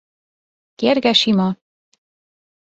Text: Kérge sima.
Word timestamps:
Kérge 0.79 1.13
sima. 1.21 1.47